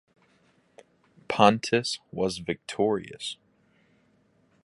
Pontus 1.27 1.99
was 2.11 2.39
victorious. 2.39 3.37